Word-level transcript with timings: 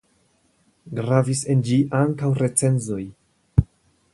Gravis 0.99 1.41
en 1.55 1.61
ĝi 1.67 1.77
ankaŭ 1.99 2.31
recenzoj. 2.41 3.01